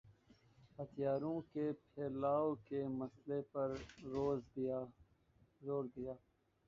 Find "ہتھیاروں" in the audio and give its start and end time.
0.77-1.39